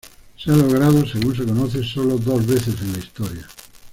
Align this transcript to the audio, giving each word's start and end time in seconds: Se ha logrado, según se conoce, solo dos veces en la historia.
Se 0.35 0.49
ha 0.49 0.55
logrado, 0.57 1.05
según 1.05 1.35
se 1.37 1.45
conoce, 1.45 1.83
solo 1.83 2.17
dos 2.17 2.43
veces 2.47 2.81
en 2.81 2.93
la 2.93 2.97
historia. 2.97 3.47